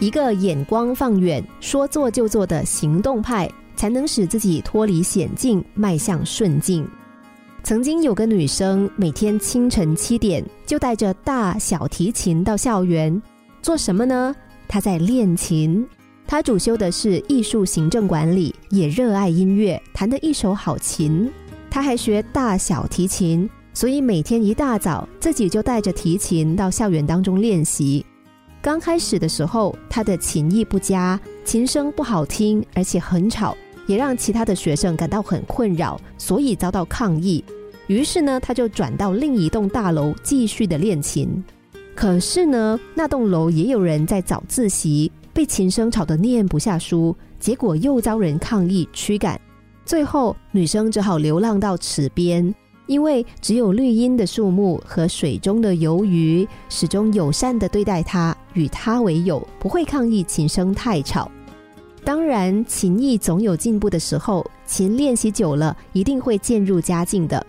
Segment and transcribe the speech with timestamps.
[0.00, 6.88] 一个眼光放远、说做就做的行动派，才能使自己脱离险境，迈向顺境。
[7.62, 13.20] 曾经有个女生，每天清晨七点就带着大小提琴到校园，
[13.60, 14.34] 做什么呢？
[14.66, 15.86] 她在练琴。
[16.26, 21.30] 她主修的是艺术行政管理，也热爱音乐，弹得一手好琴。
[21.68, 28.02] 她还学大小提琴，所以每天一大早自己就带着提琴到校园当中练习。
[28.62, 33.56] 刚开始的时候，她的琴艺不佳，琴声不好听，而且很吵。
[33.86, 37.42] 也让其他的学生感到很困扰，所以遭到抗议。
[37.88, 41.42] 于是呢，他就转到另一栋大楼继续的练琴。
[41.96, 49.40] 可是呢，那栋楼也有人在早自习，被琴声吵得念不下书，结果又遭人抗议驱赶。
[49.84, 52.54] 最后，女生只好流浪到池边，
[52.86, 61.30] 因为只有绿荫的树木和水中的游鱼始终友善的对待她，与他为友，不会抗议琴声太吵。
[62.04, 67.44] 当然，琴艺总有进步的时候，琴练习久了，一定会渐入佳境的。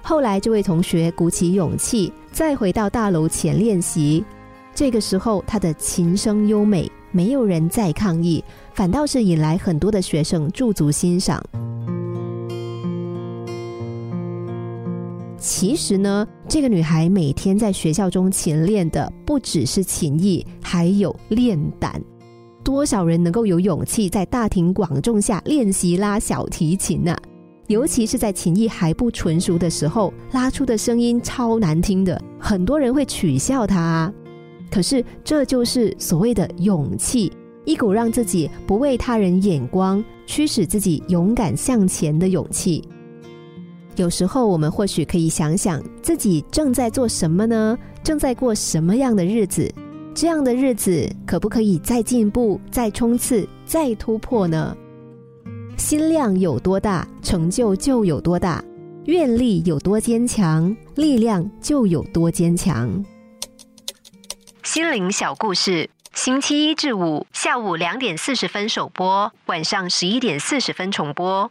[0.00, 4.24] 后来，这位同学鼓起勇气，再回到大楼前练习。
[4.72, 11.42] 这个时候，他的琴声优美，没有人再抗议，反倒是引来很多的学生驻足欣赏。
[15.46, 22.02] 其实呢，这个女孩每天在学校中勤练的，不只是琴艺，还有练胆。
[22.64, 27.16] 多少人能够有勇气在大庭广众下练习拉小提琴呢？
[27.68, 34.12] 尤其是在琴艺还不纯熟的时候，拉出的声音超难听的，很多人会取笑她、啊。
[34.68, 37.32] 可是这就是所谓的勇气，
[37.64, 42.82] 一股让自己不为他人眼光，驱使自己勇敢向前的勇气。
[43.96, 47.76] 有时候我们或许可以想想自己正在做什么呢？
[48.04, 49.72] 正在过什么样的日子？
[50.14, 54.76] 这样的日子可不可以再进步、再冲刺、再突破呢？
[55.76, 58.62] 心量有多大，成就就有多大；
[59.06, 63.04] 愿力有多坚强，力量就有多坚强。
[64.62, 71.50] 心灵小故事，星期一至五下午两点四十分首播，晚上十一点四十分重播。